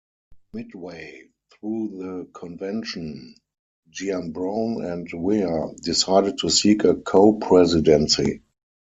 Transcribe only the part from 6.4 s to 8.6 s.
seek a co-presidency.